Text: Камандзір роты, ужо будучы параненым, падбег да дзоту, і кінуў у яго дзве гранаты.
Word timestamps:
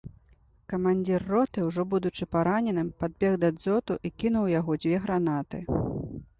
Камандзір 0.71 1.25
роты, 1.33 1.65
ужо 1.67 1.85
будучы 1.91 2.29
параненым, 2.37 2.91
падбег 3.03 3.39
да 3.45 3.53
дзоту, 3.61 4.01
і 4.09 4.15
кінуў 4.25 4.43
у 4.51 4.53
яго 4.59 4.81
дзве 4.83 4.95
гранаты. 5.09 5.59